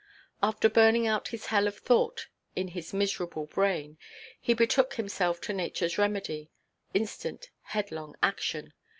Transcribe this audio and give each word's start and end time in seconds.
After 0.41 0.67
burning 0.67 1.05
out 1.05 1.29
this 1.29 1.45
hell 1.53 1.67
of 1.67 1.77
thought 1.77 2.25
in 2.55 2.69
his 2.69 2.91
miserable 2.91 3.45
brain, 3.45 3.99
he 4.39 4.55
betook 4.55 4.95
himself 4.95 5.39
to 5.41 5.53
natureʼs 5.53 5.99
remedy,—instant, 5.99 7.51
headlong 7.65 8.15
action. 8.23 8.73